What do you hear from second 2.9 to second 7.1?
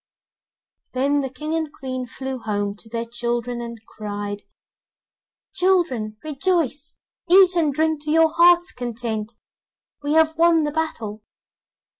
children and cried: 'Children, rejoice,